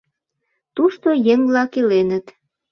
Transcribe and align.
Тушто 0.75 1.09
еҥ-влак 1.33 1.71
иленыт. 1.79 2.25